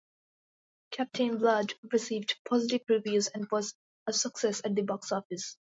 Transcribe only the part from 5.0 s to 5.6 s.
office.